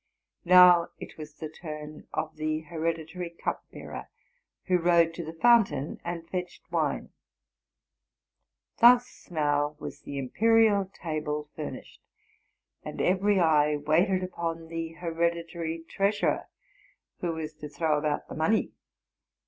Now 0.45 0.89
it 0.97 1.15
was 1.19 1.35
the 1.35 1.47
turn 1.47 2.07
of 2.11 2.35
the 2.35 2.61
hereditary 2.61 3.29
cup 3.29 3.61
bearer. 3.71 4.09
who 4.63 4.79
rode 4.79 5.13
to 5.13 5.23
the 5.23 5.31
fountain 5.31 6.01
and 6.03 6.27
fetched 6.27 6.71
wine. 6.71 7.09
Thus 8.79 9.29
now 9.29 9.75
was 9.77 10.01
the 10.01 10.17
imperial 10.17 10.85
table 10.85 11.51
furnished; 11.55 12.01
and 12.83 12.99
every 12.99 13.39
eye 13.39 13.75
waited 13.77 14.23
upon 14.23 14.69
the 14.69 14.93
hereditary 14.93 15.85
treasurer, 15.87 16.47
who 17.19 17.33
was 17.33 17.53
to 17.57 17.69
throw 17.69 17.95
about 17.95 18.27
the 18.27 18.33
money. 18.33 18.71